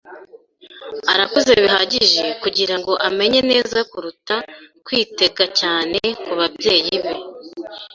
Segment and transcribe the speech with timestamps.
[1.13, 4.35] Arakuze bihagije kugirango amenye neza kuruta
[4.85, 7.13] kwitega cyane kubabyeyi be.